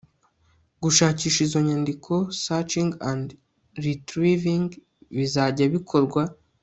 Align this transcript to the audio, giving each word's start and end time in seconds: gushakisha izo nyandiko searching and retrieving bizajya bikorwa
gushakisha 0.83 1.39
izo 1.45 1.59
nyandiko 1.67 2.13
searching 2.43 2.89
and 3.11 3.27
retrieving 3.85 4.67
bizajya 5.15 5.65
bikorwa 5.75 6.21